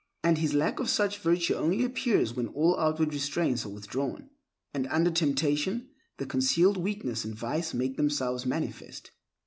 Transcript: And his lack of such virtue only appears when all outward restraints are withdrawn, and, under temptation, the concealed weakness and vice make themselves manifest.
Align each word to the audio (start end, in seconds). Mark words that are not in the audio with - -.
And 0.23 0.39
his 0.39 0.55
lack 0.55 0.79
of 0.79 0.89
such 0.89 1.19
virtue 1.19 1.53
only 1.53 1.85
appears 1.85 2.33
when 2.33 2.47
all 2.47 2.75
outward 2.79 3.13
restraints 3.13 3.67
are 3.67 3.71
withdrawn, 3.71 4.31
and, 4.73 4.87
under 4.87 5.11
temptation, 5.11 5.89
the 6.17 6.25
concealed 6.25 6.77
weakness 6.77 7.23
and 7.23 7.35
vice 7.35 7.75
make 7.75 7.97
themselves 7.97 8.43
manifest. 8.43 9.11